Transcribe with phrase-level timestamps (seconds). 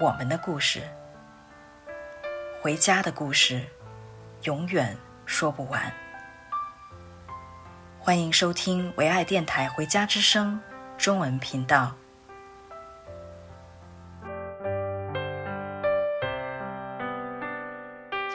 [0.00, 0.80] 我们的故事，
[2.62, 3.60] 回家的故事，
[4.44, 4.96] 永远
[5.26, 5.92] 说不完。
[7.98, 10.60] 欢迎收听唯爱电台《回家之声》
[11.04, 11.92] 中文频道。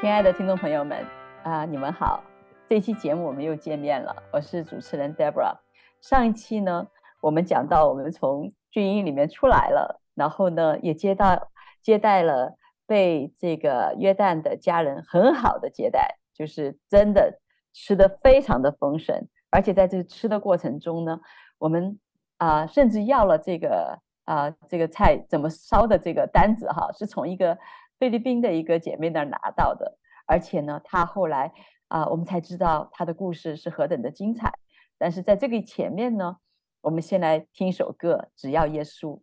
[0.02, 1.08] 亲爱的听众朋友们，
[1.44, 2.22] 啊，你们好！
[2.67, 5.56] 这期节目我们又见面了，我是主持人 Deborah。
[6.02, 6.88] 上一期呢，
[7.22, 11.52] 我们讲到我们从军营里面出来了，然后呢，也接到
[11.84, 17.40] 接待了被这个约旦的家人很好的接待，就是真的
[17.73, 19.28] 吃的非常的丰盛。
[19.52, 21.20] 而且在这个吃的过程中呢，
[21.59, 22.00] 我们
[22.38, 27.58] 啊、甚至要了这个啊、这个菜怎么烧的这个单子哈，是从一个
[28.00, 29.97] 菲律宾的一个姐妹那儿拿到的。
[30.25, 31.53] 而且呢，她后来
[31.90, 34.52] 啊、我们才知道她的故事是何等的精彩。
[34.97, 36.38] 但是在这个前面呢，
[36.81, 39.20] 我们先来听一首歌，只要耶稣。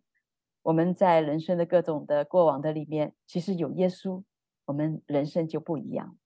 [0.63, 4.23] 我们在人生的各种的过往的里面，其实有耶稣，
[4.65, 6.17] 我们人生就不一样。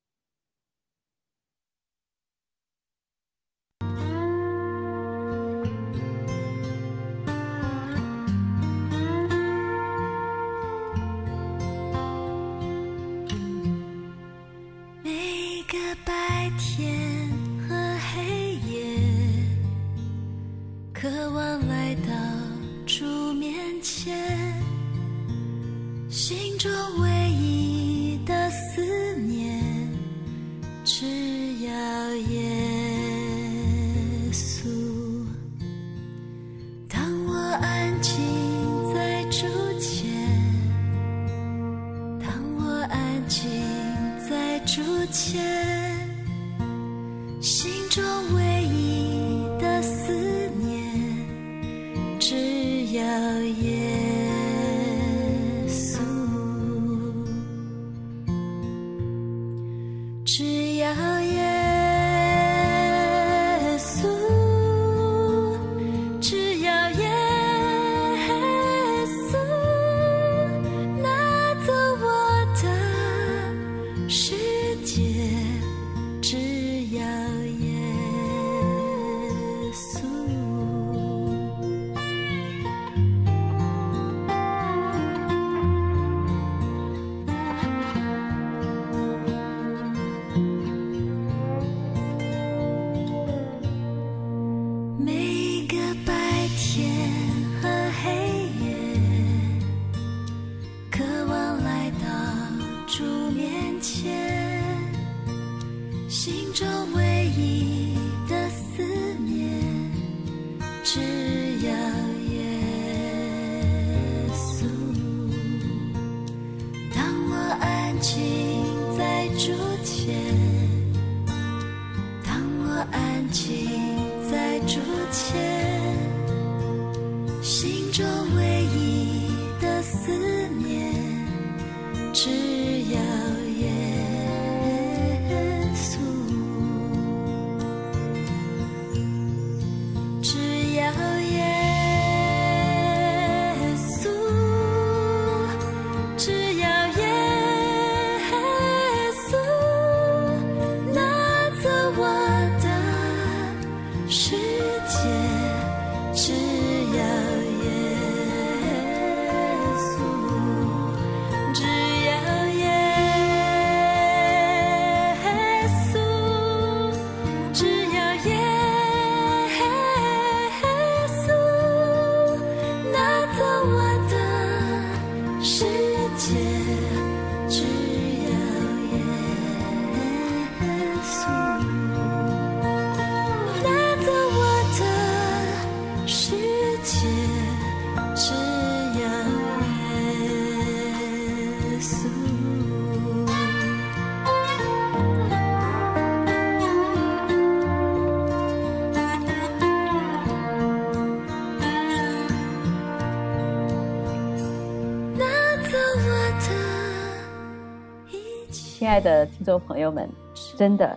[208.86, 210.08] 亲爱的听众朋友们，
[210.56, 210.96] 真的，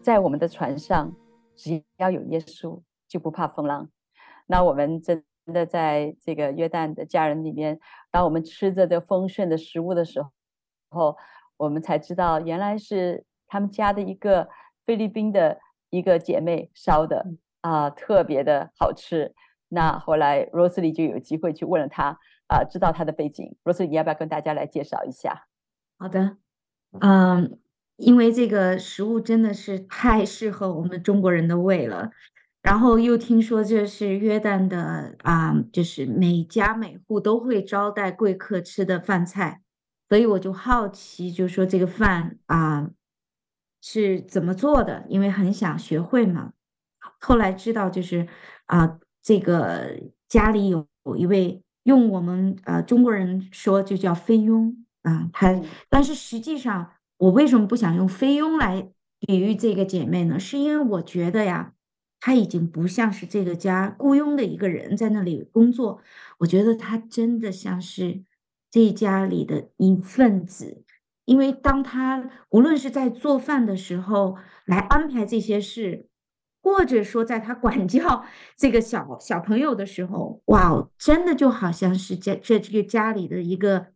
[0.00, 1.14] 在我们的船上，
[1.54, 3.90] 只要有耶稣，就不怕风浪。
[4.46, 7.78] 那我们真的在这个约旦的家人里面，
[8.10, 10.24] 当我们吃着这丰盛的食物的时
[10.88, 11.14] 候，
[11.58, 14.48] 我们才知道，原来是他们家的一个
[14.86, 17.26] 菲律宾的一个姐妹烧的
[17.60, 19.34] 啊、特别的好吃。
[19.68, 23.54] 那后来罗斯里就有机会去问了他啊、知道他的背景。
[23.64, 25.48] 罗斯里，你要不要跟大家来介绍一下？
[25.98, 26.38] 好的，
[26.98, 27.58] 嗯，
[27.96, 32.10] 因为这个食物真的是太适合我们中国人的胃了，
[32.62, 39.62] 然后又听说这是约旦的啊，就是每家每户都会招待贵客吃的饭菜，
[40.08, 42.90] 所以我就好奇，就说这个饭啊
[43.80, 46.52] 是怎么做的，因为很想学会嘛。
[47.20, 48.26] 后来知道就是
[48.66, 48.98] 啊。
[49.22, 50.00] 这个
[50.30, 60.38] 家里有有一位用我们呃中国人说就叫菲佣啊，她但是实际上我为什么不想用菲佣来比喻这个姐妹呢？
[60.38, 61.74] 是因为我觉得呀，
[62.20, 66.00] 她已经不像是这个家雇佣的一个人在那里工作，
[66.38, 68.24] 我觉得她真的像是
[68.70, 70.84] 这家里的一份子，
[71.24, 76.06] 因为当她无论是在做饭的时候来安排这些事。
[76.62, 78.22] 或者说，在她管教
[78.54, 83.86] 这个小小朋友的时候，哇，真的就好像是这这这个家里的一个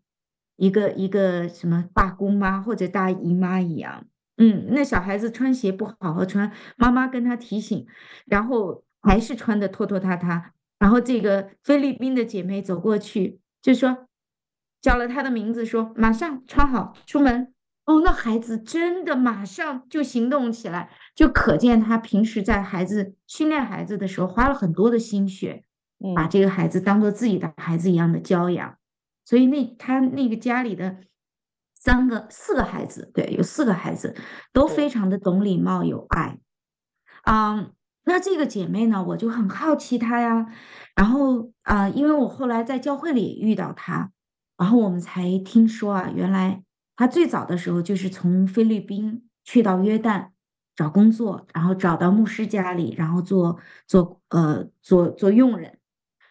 [0.57, 4.07] 一个一个什么大姑妈或者大姨妈一样。
[4.37, 7.87] 嗯，那小孩子穿鞋不好好穿，妈妈跟他提醒，
[8.27, 10.53] 然后还是穿的拖拖沓沓。
[10.79, 14.09] 然后这个菲律宾的姐妹走过去，就说
[14.83, 17.55] 叫了他的名字，说马上穿好出门。
[17.87, 25.65] 哦，那孩子真的马上就行动起来，就可见他平时在孩子训练孩子的时候花了很多的心血，
[26.17, 28.79] 把这个孩子当做自己的孩子一样的教养。
[29.25, 30.99] 所以那他那个家里的
[31.75, 34.15] 三个四个孩子，对，有四个孩子
[34.53, 36.39] 都非常的懂礼貌有爱。
[37.25, 37.73] 嗯，
[38.05, 40.47] 那这个姐妹呢，我就很好奇她呀。
[40.95, 44.13] 然后啊，因为我后来在教会里也遇到她，
[44.57, 46.63] 然后我们才听说啊，原来。
[46.97, 50.29] 她最早的时候就是从菲律宾去到约旦
[50.77, 55.81] 找工作，然后找到牧师家里，然后做做呃做做佣人。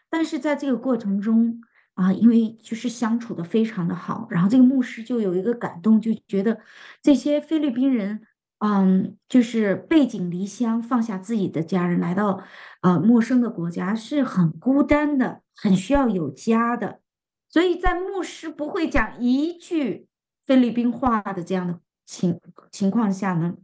[0.10, 1.60] 但是在这个过程中
[1.94, 6.60] 啊，因为就是相处的非常的好，然后这个牧师就有一个感动，就觉得
[7.01, 8.22] 这些菲律宾人，
[8.60, 12.44] 嗯，就是背井离乡，放下自己的家人，来到
[12.81, 17.01] 呃陌生的国家，是很孤单的，很需要有家的。
[17.50, 20.07] 所以在牧师不会讲一句。
[20.46, 22.38] 菲律宾话的这样的情
[22.69, 23.56] 情况下呢，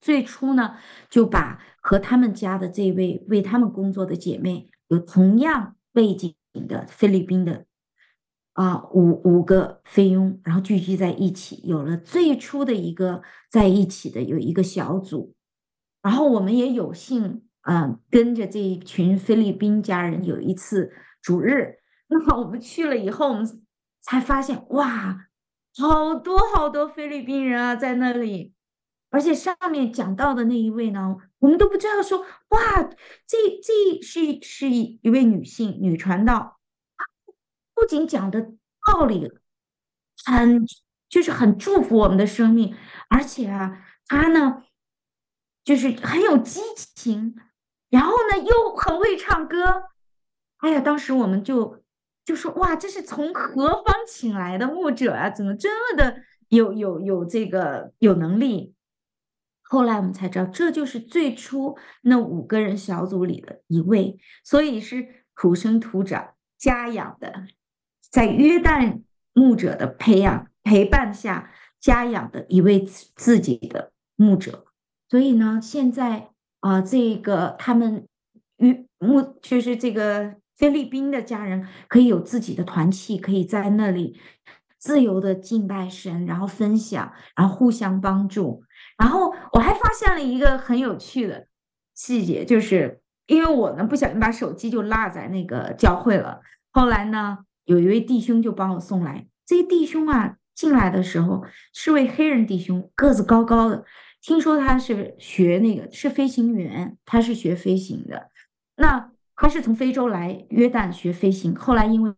[0.00, 0.76] 最初呢
[1.10, 7.66] 就把和他们家的这位为他们工作的姐妹有同样背景的菲律宾的
[8.52, 15.34] 啊五五个菲佣，然后聚集在一起，有了最初的一个在一起的有一个小组，
[16.02, 23.46] 然后我们也有幸啊跟着这一群菲律宾家人有一次主日，那么我们去了以后，我们
[24.00, 25.28] 才发现哇。
[25.76, 28.54] 好多好多菲律宾人啊，在那里，
[29.14, 32.18] 而且上面讲到的那一位呢，我们都不知道说，
[32.48, 32.82] 哇，
[33.28, 36.58] 这这是是一位女性女传道，
[37.74, 38.42] 不仅讲的
[38.84, 39.30] 道理
[40.26, 40.66] 很，
[41.08, 42.74] 就是很祝福我们的生命，
[43.08, 44.64] 而且啊，她呢，
[45.64, 46.60] 就是很有激
[46.96, 47.36] 情，
[47.90, 49.84] 然后呢又很会唱歌，
[50.56, 51.82] 哎呀，当时我们就。
[52.26, 55.28] 就说哇，这是从何方请来的牧者啊？
[55.28, 58.73] 怎么这么的有有有这个有能力？
[59.64, 67.46] 后来我们才知道，这就是最初那五个人小组里的一位，所以是土生土长、家养的，
[68.10, 69.00] 在约旦
[69.32, 72.80] 牧者的培养陪伴下家养的一位
[73.16, 74.66] 自己的牧者。
[75.08, 76.30] 所以呢，现在
[76.60, 78.06] 啊、这个他们
[78.58, 80.36] 与牧就是这个。
[80.56, 84.20] 菲律宾的家人可以有自己的团契，可以在那里
[84.78, 88.62] 自由的敬拜神，然后分享，然后互相帮助。
[88.96, 91.46] 然后我还发现了一个很有趣的
[91.94, 96.40] 细节，就是因为我呢不小心把手机就落在那个教会了。
[96.72, 99.26] 后来呢，有一位弟兄就帮我送来。
[99.46, 103.84] 这个弟兄啊进来的时候是位黑人弟兄，个子高高的，
[104.20, 108.30] 听说他是学那个是飞行员，他是学飞行的。
[108.76, 109.10] 那。
[109.36, 112.14] 他是从非洲来约旦学飞行，后来因为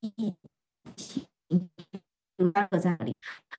[0.00, 0.34] 疫
[0.96, 1.26] 情
[2.80, 3.14] 在那里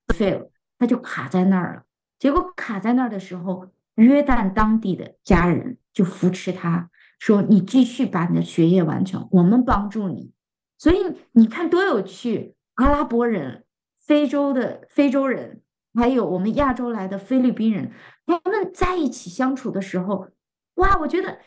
[0.08, 0.50] 废了，
[0.80, 1.84] 他就卡在那儿了。
[2.18, 10.34] 结果卡在那儿的时候，约旦当地的家人就扶持他，说：“你继续把你的学业完成，我们帮助你。”
[10.80, 10.98] 所以
[11.34, 13.66] 你看多有趣，阿拉伯人、
[14.00, 15.62] 非洲的非洲人，
[15.94, 17.92] 还有我们亚洲来的菲律宾人，
[18.26, 20.30] 他们在一起相处的时候，
[20.76, 21.40] 哇，我觉得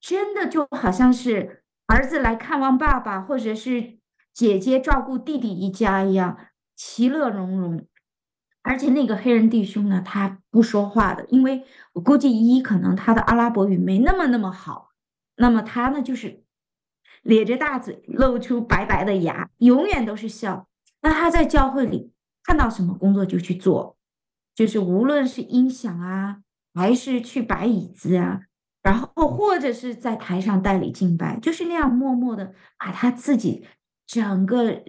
[0.00, 3.98] 真的就好像是儿子来看望爸爸，或者是
[4.32, 6.36] 姐姐照顾弟弟一家一样，
[6.74, 7.86] 其乐融融。
[8.64, 11.64] 而且那个黑人弟兄呢，他不说话的，因为
[11.94, 14.90] 我估计一可能他的阿拉伯语没那么那么好，
[15.34, 16.44] 那么他呢就是
[17.22, 20.68] 咧着大嘴，露出白白的牙，永远都是笑。
[21.00, 22.12] 那他在教会里
[22.44, 23.96] 看到什么工作就去做，
[24.54, 26.42] 就是无论是音响啊，
[26.72, 28.42] 还是去摆椅子啊，
[28.80, 33.66] 然后或者是在台上带领敬拜，就是那样默默的把他自己
[34.06, 34.84] 整个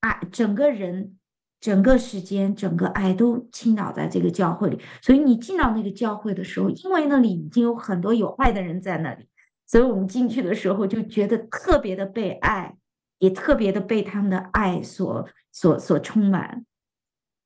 [0.00, 1.16] 啊整个人。
[1.62, 9.28] 整个时间，整个爱都倾倒在这个教会里，所以你进到那个教会的时候，因为那里已经有很多有爱的人在那里，
[9.64, 12.76] 所以我们进去的时候就觉得特别的被爱，
[13.18, 16.66] 也特别的被他们的爱所所所充满。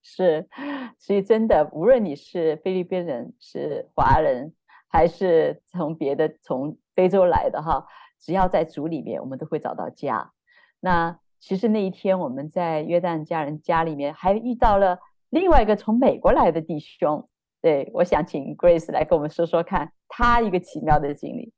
[0.03, 0.49] 是，
[0.99, 4.55] 所以真的，无论你是菲律宾人、是华人，
[4.89, 7.87] 还是从别的从非洲来的哈，
[8.19, 10.33] 只要在主里面，我们都会找到家。
[10.81, 11.19] 那。
[11.39, 14.99] 其实那一天我们在约旦家人家里面还遇到了
[15.31, 17.29] 另外一个从美国来的弟兄，
[17.61, 21.53] 对，我想请 Grace 来跟我们说说看他一个奇妙的经历。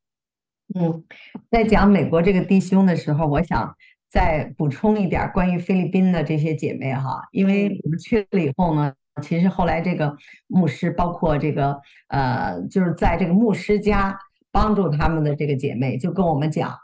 [0.75, 1.04] 嗯，
[1.50, 3.75] 在讲美国这个弟兄的时候，我想
[4.08, 8.92] 再补充一点关于菲律宾的这些姐妹哈，因为我们去了以后呢，
[9.23, 10.14] 其实后来这个
[10.47, 14.18] 牧师包括这个呃，就是在这个牧师家
[14.50, 16.76] 帮助他们的这个姐妹就跟我们讲。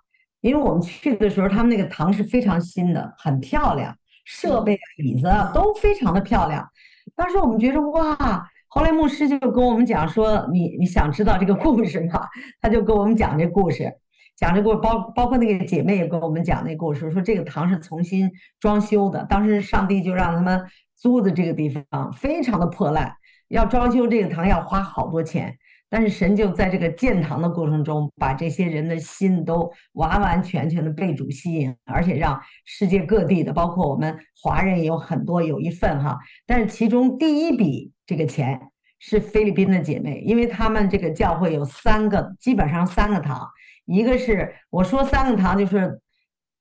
[0.44, 3.96] 因为我们去的时候，他们那个堂是非常新的，很漂亮，
[4.26, 6.68] 设备、椅子啊都非常的漂亮。
[7.16, 12.20] 当时我们觉得哇，后来牧师就跟我们讲说：“你你想知道这个故事吗？”
[12.60, 13.90] 他就跟我们讲这故事，
[14.36, 19.24] 讲这故事，包包括那个姐妹也跟我们讲那故事，说这个堂是重新装修的。
[19.24, 20.62] 当时上帝就让他们
[20.94, 23.16] 租的这个地方非常的破烂，
[23.48, 25.56] 要装修这个堂要花好多钱。
[25.94, 36.18] 但是神就在这个建堂的过程中，把这些人的心都完完全全的被主吸引，而且让世界各地的，包括我们华人也有很多有一份哈。
[36.48, 38.60] 但是其中第一笔这个钱
[38.98, 43.48] 是菲律宾的姐妹，因为他们这个教会有三个，基本上三个堂，
[43.84, 46.00] 一个是我说三个堂，就是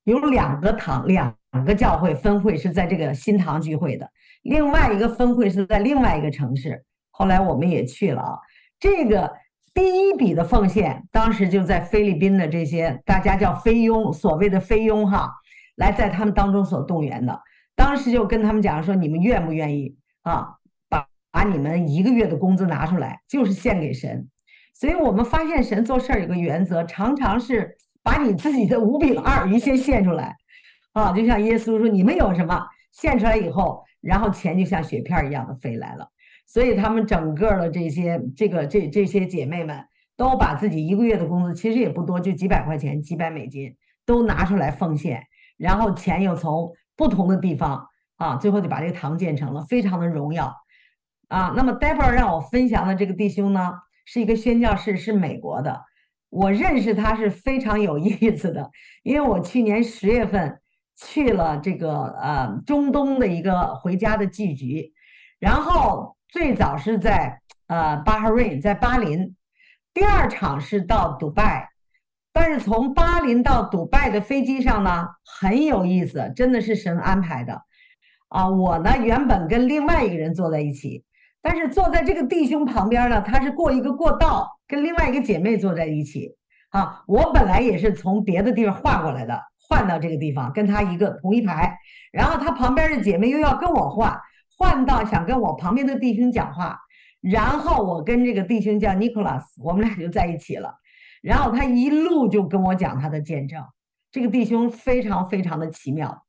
[0.04, 1.36] 有两个堂，两
[1.66, 4.08] 个教会分会是在这个新堂聚会的，
[4.44, 6.86] 另外一个分会是在另外一个城市。
[7.10, 8.38] 后来我们也去了啊。
[8.84, 9.32] 这个
[9.74, 15.32] 第一笔的奉献，当时就在菲律宾的这些大家叫菲佣，所谓的菲佣哈，
[15.78, 17.40] 来在他们当中所动员的。
[17.78, 20.56] 当时就跟他们讲说，你们愿不愿意啊？
[20.90, 24.28] 把把你们一个月的工资拿出来，就是献给神。
[24.74, 30.36] 所以我们发现神做事儿有个原则，常常是把你自己的五饼二鱼先献出来
[30.92, 32.62] 啊，就像耶稣说，你们有什么
[32.92, 36.10] 献出来以后，然后钱就像雪片一样的飞来了。
[36.46, 39.84] 所以他们整个的这些这个这这些姐妹们
[40.16, 45.24] 都把自己一个月的工资，其实也不多，就几百块钱、几百美金，都拿出来奉献，
[45.58, 50.54] 然后钱又从不同的地方啊，最后就把这个堂建成了，非常的荣耀
[51.30, 51.54] 啊。
[51.56, 53.72] 那么待会儿让我分享的这个弟兄呢，
[54.06, 55.82] 是一个宣教士，是美国的，
[56.30, 58.70] 我认识他是非常有意思的，
[59.02, 60.60] 因为我去年十月份
[60.96, 64.94] 去了这个呃中东的一个回家的聚集，
[65.40, 66.16] 然后。
[66.34, 69.36] 最早是在呃巴哈瑞，在巴林，
[69.94, 71.70] 第二场是到迪拜，
[72.34, 77.62] 但是从巴林到迪拜的飞机上呢，很有意思，真的是神安排的，
[78.30, 81.06] 啊，我呢原本跟另外一个人坐在一起，
[81.40, 86.36] 但是坐在这个弟兄旁边呢，他是过一个过道，跟另外一个姐妹坐在一起，
[86.72, 91.78] 啊，我本来也是从别的地方换过来的，换到这个地方跟他一个同一排，
[92.12, 94.20] 然后他旁边的姐妹又要跟我换。
[94.58, 96.80] 换到想跟我旁边的弟兄讲话，
[97.22, 100.76] 然后我跟这个弟兄叫 Nicholas，我们俩就在一起了。
[101.22, 103.64] 然后他一路就跟我讲他的见证。
[104.12, 106.26] 这个弟兄非常非常的奇妙。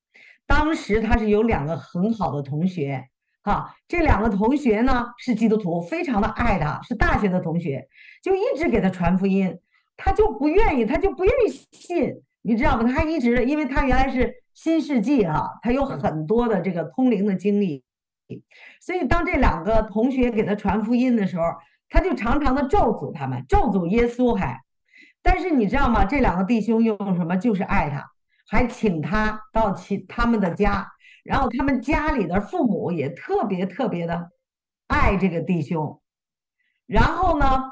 [0.47, 3.09] 当时他是有两个很好的同学，
[3.43, 7.89] 哈，这两个同学呢是基督徒，非常的爱他，是大学的同学，
[8.23, 9.59] 就一直给他传福音，
[9.97, 12.91] 他就不愿意，他就不愿意信，你知道吗？
[12.91, 17.83] 他一直，因为他原来是新世纪哈，他有很多的这个通灵的经历。
[18.81, 21.45] 所以，当这两个同学给他传福音的时候，
[21.89, 24.61] 他就常常的咒诅他们，咒诅耶稣还。
[25.23, 26.05] 但是你知道吗？
[26.05, 27.37] 这两个弟兄用什么？
[27.37, 28.05] 就是爱他，
[28.49, 30.87] 还请他到其他们的家，
[31.23, 34.31] 然后他们家里的父母也特别特别的
[34.87, 36.01] 爱这个弟兄。
[36.87, 37.63] 然后呢，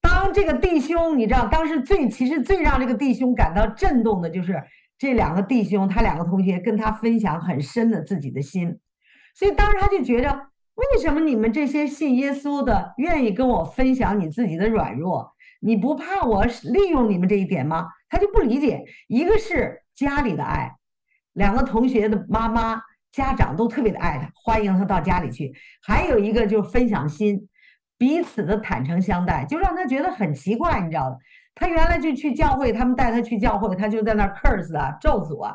[0.00, 4.64] 当这个弟兄，你知道，当时最其实最让这个弟兄感到震动的就是
[4.96, 8.78] 这两个弟兄，他两个同学跟他分享很深的自己的心。
[9.34, 10.28] 所以当时他就觉着，
[10.74, 15.34] 为什么你们这些信耶稣的愿意跟我分享你自己的软弱？
[15.60, 17.86] 你不怕我利用你们这一点吗？
[18.08, 20.74] 他就不理解，一个是家里的爱，
[21.34, 27.48] 两个同学的妈妈、家长都特别的爱他，欢迎他到家里去；还有一个就是分享心，
[27.96, 31.18] 彼此的坦诚相待，就让他觉得很奇怪，你知道的。
[31.54, 35.54] 他原来就去教会，他们带他去教会，他就在那 curse 啊，咒诅啊。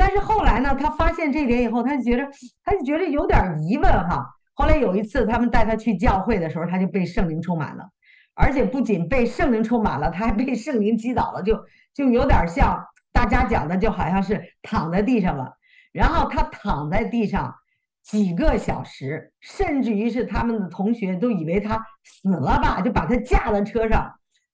[0.00, 2.26] 但是后来呢，他发现这一点以后，他就觉得，
[2.64, 4.26] 他就觉得有点疑问哈。
[4.54, 7.86] 后来有一次，他们带他去教会的时候，他就被圣灵充满了。
[8.34, 11.54] 而且不仅被圣灵充满了，他还被圣灵击倒了，就
[11.92, 15.52] 就有点像大家讲的，就好像是躺在地上了。
[15.92, 17.54] 然后他躺在地上
[18.02, 24.10] 几个小时，甚至于是他们的同学都以为他死了吧，就把他架在车上。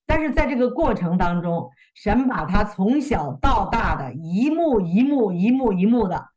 [0.06, 6.28] 但是在这个过程当中，神把他从小到大的一幕一幕一幕一幕的，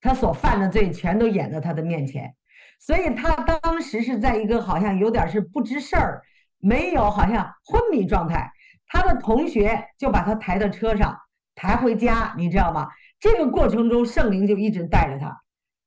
[0.00, 2.34] 他所犯的罪全都演在他的面前，
[2.78, 6.22] 所以他当时是在一个好像有点是不知事儿。
[6.58, 8.50] 没有，好像昏迷状态。
[8.88, 11.16] 他的同学就把他抬到车上，
[11.54, 12.88] 抬回家，你知道吗？
[13.20, 15.36] 这个过程中，圣灵就一直带着他。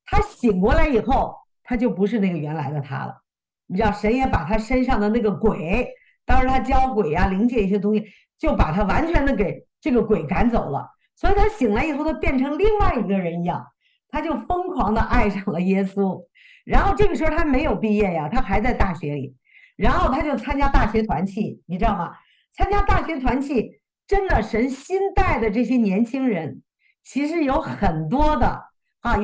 [0.05, 3.21] 他醒过来以后，他就不是那个原来的他了。
[3.67, 5.87] 你知道，神也把他身上的那个鬼，
[6.29, 8.05] 当时他交鬼啊、灵界一些东西，
[8.37, 10.87] 就把他完全的给这个鬼赶走了。
[11.15, 13.65] 所以他醒来以后，他变成另外一个人一样，
[14.09, 16.23] 他就疯狂的爱上了耶稣。
[16.65, 19.35] 然后这个时候他没有毕业呀，他还在大学里。
[19.75, 22.11] 然后他就参加大学团契，你知道吗？
[22.51, 26.61] 参加大学团契，真的神新带的这些年轻人，
[27.01, 28.61] 其实有很多的
[28.99, 29.15] 啊，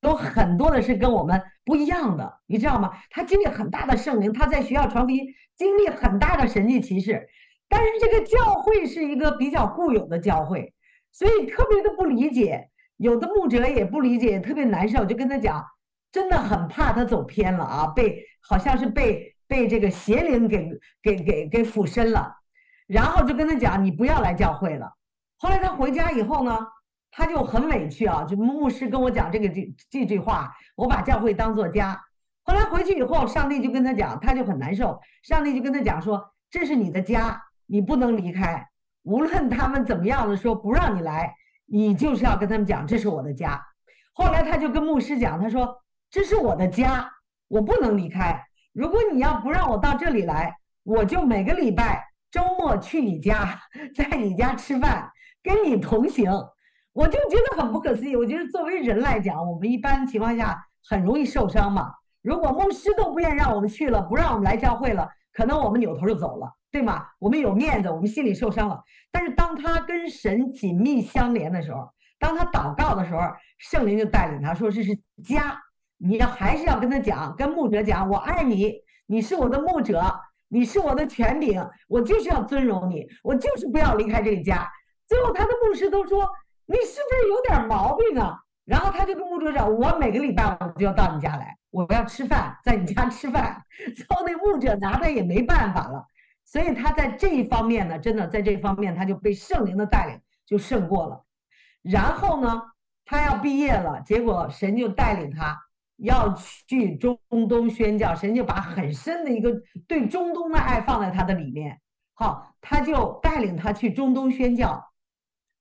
[0.00, 2.90] 有很多的是跟我们不一样的，你知道吗？
[3.10, 5.26] 他经历很大的圣灵，他在学校传福音，
[5.60, 7.28] 经历很大的神迹奇事，
[7.68, 10.72] 但是这个教会是一个比较固有的教会，
[11.12, 15.62] 所以特别的不理解，有的牧者也不理解，特别难受，就跟他讲。
[16.10, 20.66] 真的很怕他走偏了啊，被好像是被被这个邪灵给
[21.02, 22.34] 给给给附身了，
[22.86, 24.90] 然后就跟他讲，你不要来教会了。
[25.36, 26.58] 后来他回家以后呢，
[27.10, 32.00] 他就很委屈啊，就牧师跟我讲这个这这句话，我把教会当做家。
[32.44, 35.00] 后来回去以后，上帝就跟他讲，他就很难受。
[35.22, 38.66] 上帝就跟他讲说，这是你的家，你不能离开，
[39.02, 41.34] 无论他们怎么样的说不让你来，
[41.66, 43.60] 你就是要跟他们讲，这是我的家。
[44.12, 45.76] 后来他就跟牧师讲，他说。
[46.12, 47.08] 这是我的家，
[47.46, 48.44] 我不能离开。
[48.72, 53.56] 如果你要不让我到这里来，我就每个礼拜周末去你家，
[53.94, 55.08] 在你家吃饭，
[55.40, 56.28] 跟你同行。
[56.92, 58.16] 我就觉得很不可思议。
[58.16, 61.92] 我觉得作为人来讲，我们一般情况下很容易受伤嘛。
[62.22, 67.06] 如果牧师都不愿意让我们去了，不让我们来教会了，可能我们扭头就走了，对吗？
[67.18, 68.82] 我们有面子，我们心里受伤了。
[69.10, 73.20] 但是当他跟神紧密相连的时候，当他祷告的时候，
[73.58, 75.60] 圣灵就带领他说：“这是家。”
[76.02, 78.72] 你要还是要跟他讲，跟牧者讲，我爱你，
[79.06, 80.02] 你是我的牧者，
[80.48, 84.66] 你是我的权柄，我就是要尊荣你，我就是不要离开这个家。
[85.06, 86.26] 最后他的牧师都说，
[86.64, 88.38] 你是不是有点毛病啊？
[88.70, 93.60] 然后他就跟牧者讲，我每个礼拜我就要到你家来，我要吃饭，在你家吃饭。
[93.96, 96.06] 最后那牧者拿他也没办法了，
[96.44, 101.24] 所以他在这一方面呢，真的在这方面他就被圣灵的带领就胜过了。
[101.82, 102.62] 然后呢，
[103.04, 105.60] 他要毕业了，结果神就带领他。
[106.02, 106.32] 要
[106.66, 109.52] 去中东宣教，神就把很深的一个
[109.86, 111.78] 对中东的爱放在他的里面。
[112.14, 114.82] 好，他就带领他去中东宣教，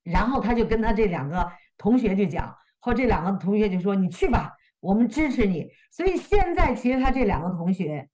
[0.02, 8.10] 然后他就跟他这两个同学就讲，后这两个同学就说：“你去吧，我们支持你。”所以现在其实他这两个同学，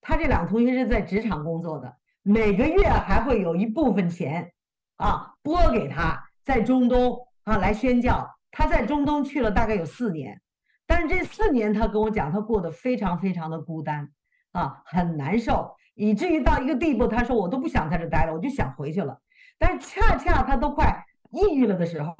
[0.00, 4.52] 他这两个同学是在职场工作的，每个月还会有一部分钱
[4.96, 8.28] 啊拨给他，在中东啊来宣教。
[8.50, 10.40] 他在中东去了大概有四年。
[10.86, 14.08] 但是这四年，他跟我讲，他过得非常非常的孤单，
[14.52, 19.20] 啊，很难受，以至于到一个地步，他说我都不想在这待了，我就想回去了。
[19.58, 22.14] 但是恰恰他都快抑郁了的时候，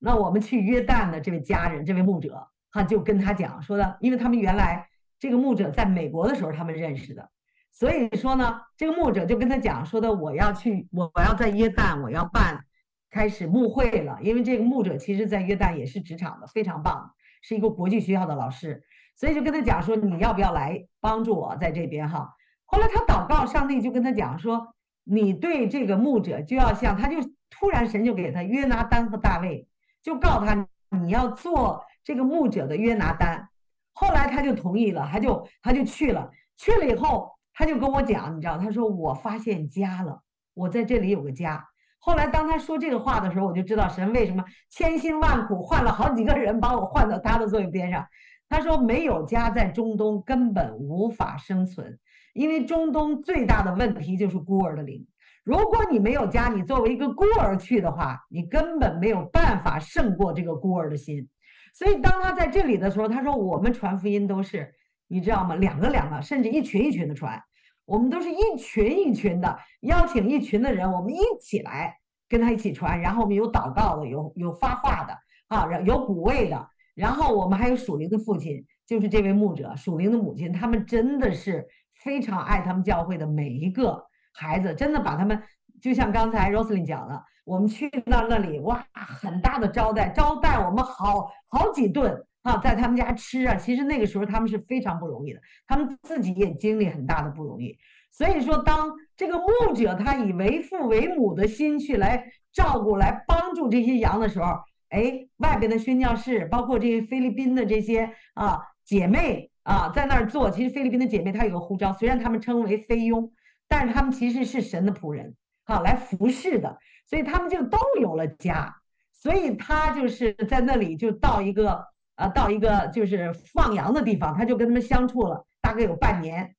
[0.00, 7.30] 那我们去约旦的这位家人，这位牧者，他就跟他讲说的，因为他们原来这个牧者在美国的时候他们认识的，
[7.70, 12.64] 所以说呢，这个牧者就跟他讲说的，我要去，我我要在约旦，我要办
[13.10, 17.12] 开始牧会了，因为这个牧者其实在约旦也是职场的，非常棒。
[17.42, 18.82] 是一个国际学校的老师，
[19.16, 22.34] 所以就跟他讲说，你要不要来帮助我在这边哈？
[22.66, 27.16] 后来他祷告，上帝就跟他讲说，你对这个牧者就要像，他就
[27.48, 29.66] 突然神就给他约拿单和大卫，
[30.02, 33.48] 就告诉他你要做这个牧者的约拿单。
[33.92, 40.22] 后来他就同意了，他就他就去了，去了以后他就跟我讲，你知道，他说我发现家了，
[40.54, 41.66] 我在这里有个家。
[41.98, 48.06] 后来当他说这个话的时候，我就知道神为什么千辛万苦换了好几个人把我换到他的座位边上。
[48.48, 52.00] 他说：“没有家在中东根本无法生存，
[52.32, 55.06] 因为中东最大的问题就是孤儿的灵。
[55.50, 61.28] 如果你没有家，你作为一个孤儿去的话，你根本没有办法胜过这个孤儿的心。
[61.74, 64.72] 所以当他在这里的时候，他说：我们传福音都是，
[65.08, 65.56] 你知道吗？
[65.56, 67.36] 两个两个，甚至一群一群的传。
[67.84, 71.96] 我们都是一群一群的邀请一群的人，我们一起来
[72.28, 73.00] 跟他一起传。
[73.00, 81.66] 然后我们有祷告的，有有发话的啊，有鼓励的。”然后我们还有属灵的父亲，就是这位牧者；属灵的母亲，他们真的是
[82.04, 85.42] 非常爱他们教会的每一个孩子，真的把他们
[85.80, 93.54] 就像刚才 Rosalyn 讲的，我们去到那里，哇，很大的招待，招待我们好好几顿啊，在他们家吃啊。
[93.56, 97.76] 其实那个时候他们是非常不容易的，他们自己也经历很大的不容易。
[98.12, 104.46] 所以说，当这个牧者他以为父为母的心去来照顾、来帮助这些羊的时候，
[104.88, 110.50] 哎，外边的宣教士，包括这些菲律宾的这些啊姐妹啊，在那儿做。
[110.50, 113.30] 其实菲律宾的姐妹她有个呼召，虽然她们称为菲佣，
[113.70, 118.76] 但是他们其实是神的仆人，好、啊、来服侍的，所以他们就都有了家。
[119.12, 126.54] 所以他就是在那里就到一个啊，到一个就是放羊的地方，他就跟他们相处了大概有半年。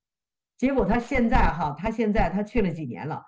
[0.58, 3.22] 结果他现在哈、他现在他去了几年了。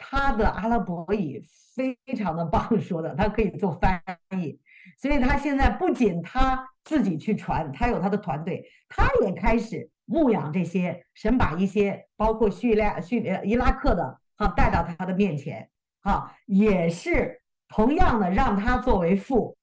[0.00, 1.42] 他的阿拉伯语
[1.74, 4.60] 非常的棒，说的他可以做翻译，
[4.98, 15.70] 所以他现在不仅他自己去传，他有他的团队，他也开始牧养这些神，把一些包括叙利亚、叙利亚伊拉克的哈带到他的面前，
[16.02, 19.56] 哈，也是同样的让他作为父，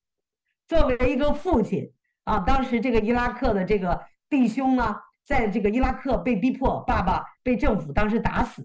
[0.68, 1.92] 作为一个父亲
[2.24, 4.96] 啊，当时这个伊拉克的这个弟兄呢，
[5.26, 8.64] 在这个伊拉克被逼迫，爸爸被政府当时打死，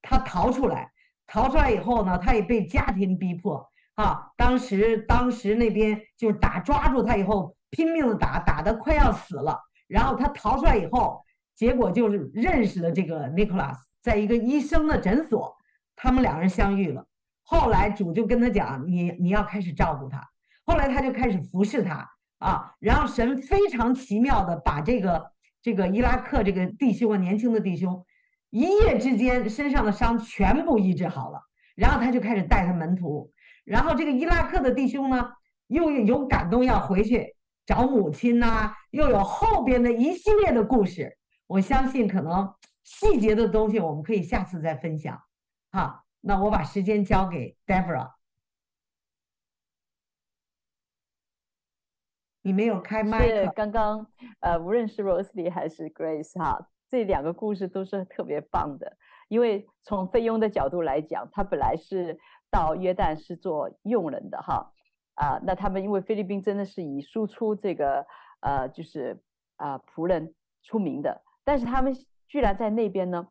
[0.00, 0.90] 他逃出来。
[1.26, 4.30] 逃出来以后呢，他也被家庭逼迫啊。
[4.36, 9.60] 当时，当时那边就是打抓住他以后，拼命的打，打得快要死了。
[9.86, 11.22] 然后他逃出来以后，
[11.54, 15.54] 结果就是认识了这个 Nicholas，在一个医生的诊所，
[15.94, 17.06] 他们两人相遇了。
[17.42, 20.26] 后来主就跟他讲：“你你要开始照顾他。”
[20.64, 22.72] 后来他就开始服侍他啊。
[22.80, 25.30] 然后神非常奇妙的把这个
[25.60, 28.04] 这个伊拉克这个弟兄啊，年轻的弟兄。
[28.48, 31.40] 一夜之间，身上的伤全部医治好了，
[31.74, 33.30] 然后他就开始带他门徒，
[33.64, 35.32] 然后这个伊拉克的弟兄呢，
[35.68, 37.34] 又有感动要回去
[37.66, 41.16] 找母亲呐、啊，又有后边的一系列的故事。
[41.46, 45.18] 我相信可能细节的东西我们可以下次再分享。
[45.70, 48.12] 好，那我把时间交给 Deborah，
[52.42, 53.26] 你没有开麦。
[53.26, 54.06] 是刚刚
[54.40, 56.70] 呃，无论是 Rosalie 还是 Grace 哈。
[56.86, 58.96] 这两个故事都是特别棒的，
[59.28, 62.16] 因为从菲佣的角度来讲，他本来是
[62.54, 64.70] 到约旦是做佣人的哈，
[65.14, 68.06] 啊，那他们因为菲律宾真的是以输出这个
[68.38, 69.20] 呃就是
[69.56, 71.92] 啊仆人出名的，但是他们
[72.28, 73.26] 居然在那边呢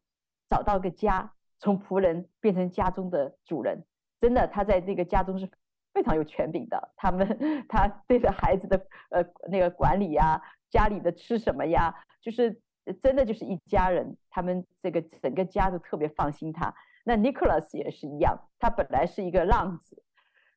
[0.50, 3.86] 找到个家，从仆人变成家中的主人，
[4.20, 5.50] 真的他在这个家中是
[5.94, 8.78] 非常有权柄的，他们他对着孩子的
[9.10, 12.60] 呃那个管理呀，家里的吃什么呀，就是。
[13.02, 16.76] 真的就是一家人，他们这个整个家都特别放心他。
[17.04, 20.04] 那 Nicholas 也是一样，他本来是一个浪子，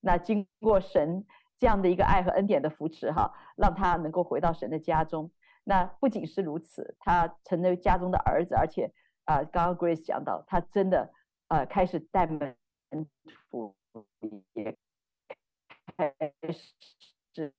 [0.00, 5.30] 那经过神这样的一个爱和恩典的扶持，哈，让他能够回到神的家中。
[5.64, 8.92] 那不仅是如此，他成了家中的儿子，而且
[9.24, 11.12] 啊、刚刚 Grace 讲到，他真的
[11.48, 12.56] 呃开始带门
[13.50, 13.74] 徒，
[14.52, 14.76] 也
[15.96, 16.14] 开
[17.34, 17.52] 始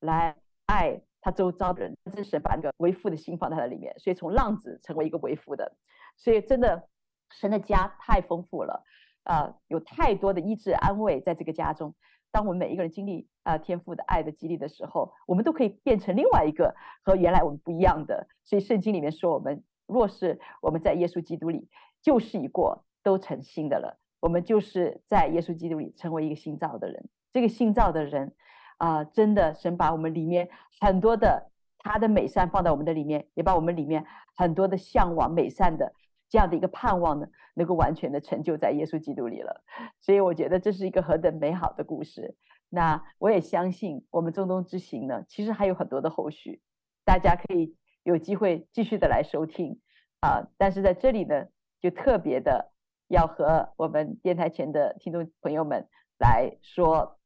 [0.00, 1.02] 来爱。
[1.22, 5.76] 他周遭的人，真是把那个为父的心放在他的里面，所以从浪子成为一个为父的，
[6.16, 6.88] 所以真的
[7.30, 8.84] 神的家太丰富了，
[9.24, 11.94] 啊、有太多的医治安慰在这个家中。
[12.32, 18.28] 当我们每一个人经历啊、天父的爱的激励的时候，我们都可以变成另外一个和原来我们不一样的。
[18.44, 21.68] 所以圣经里面说，我们若是我们在耶稣基督里，
[22.02, 23.98] 旧事已过，都成新的了。
[24.20, 27.08] 我们就是在耶稣基督里成为一个新造的人。
[27.32, 28.34] 这个新造的人。
[28.78, 30.48] 啊、真的，神把我们里面
[30.80, 35.92] 很多的他的美善放在我们的里面，也把我们里面很多的向往美善的
[36.30, 39.62] 这样的一个盼望呢，能够完全的成就在耶稣基督里了。
[40.00, 42.34] 所以我觉得这是一个何等美好的故事。
[42.70, 46.62] 那我也相信我们中东之行呢，其实还有很多的后续，
[47.04, 49.78] 大家可以有机会继续的来收听
[50.20, 50.48] 啊。
[50.56, 51.48] 但是在这里呢，
[51.80, 52.72] 就特别的
[53.08, 55.86] 要和我们电台前的听众朋友们
[56.18, 57.18] 来说，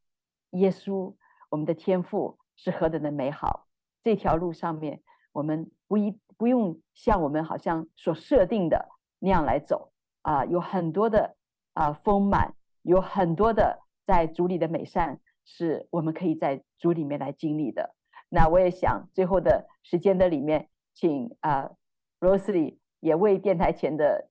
[0.51, 1.15] 耶稣。
[1.51, 3.69] 我们的天父是何等的美好！
[4.03, 8.89] 这条路上面，我们不一不用像我们好像所设定的
[9.25, 11.35] 那样来走啊，有很多的
[11.73, 17.95] 啊丰满，有很多的在主里的美善，是我们可以在主里面来经历的。
[18.29, 21.77] 那我也想最后的时间的里面，请啊、呃、
[22.21, 24.29] Rosely 也为电台前的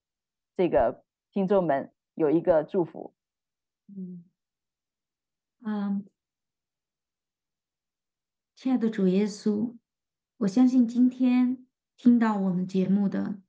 [0.54, 3.16] 这个听众们有一个祝福。
[3.88, 4.24] 嗯，
[5.66, 6.06] 嗯，
[8.56, 9.76] 亲爱的主耶稣，
[10.38, 11.66] 我相信今天
[11.98, 13.40] 听到我们节目的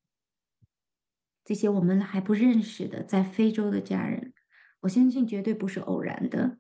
[1.44, 4.32] 这些我们还不认识的在非洲的家人，
[4.80, 6.58] 我相信绝对不是偶然的。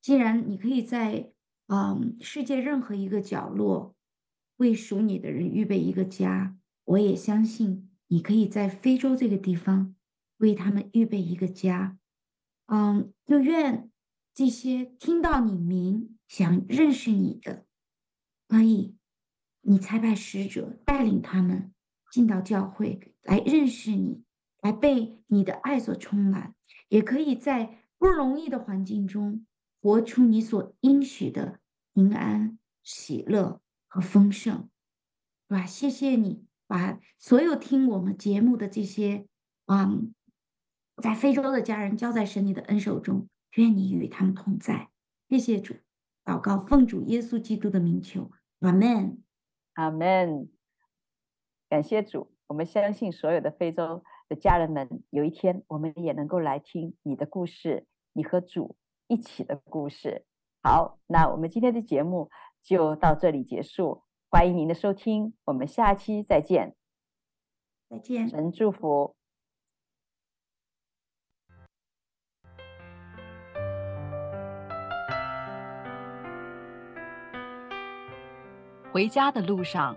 [0.00, 1.32] 既然你可以在
[1.66, 3.96] 嗯世界任何一个角落
[4.58, 9.94] 为属你的人预备一个家，我也相信你可以在非洲这个地方
[10.36, 11.98] 为他们预备一个家。
[12.66, 13.90] 嗯，就愿
[14.34, 17.64] 这些听到你名、想认识你的，
[18.46, 18.96] 可以
[19.62, 21.72] 你差派使者带领他们
[22.18, 24.24] 进到教会来认识你，
[24.60, 26.56] 来被你的爱所充满，
[26.88, 29.46] 也可以在不容易的环境中
[29.80, 31.60] 活出你所应许的
[31.94, 34.68] 平安、喜乐和丰盛，
[35.48, 35.64] 是吧？
[35.64, 39.28] 谢谢你把所有听我们节目的这些，
[39.66, 40.12] 嗯。
[41.00, 44.88] 在非洲的家人交在神你的恩手中，愿你与他们同在。
[45.28, 45.76] 谢谢主，
[46.24, 49.22] 祷告奉主耶稣基督的名求，阿门，
[49.74, 50.57] 阿门。
[51.68, 58.76] 感谢主，我们相信所有的非洲的家人们，有一天我们也能够来听你的故事，你和主
[59.06, 60.24] 一起的故事。
[60.62, 62.30] 好，那我们今天的节目
[62.62, 66.74] 就到这里结束，欢迎您的收听，我们下期再见，
[67.90, 69.14] 再见，神祝福。
[78.90, 79.96] 回家的路上，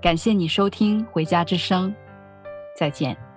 [0.00, 1.90] 感谢你收听《回家之声》，
[2.74, 3.29] 再见。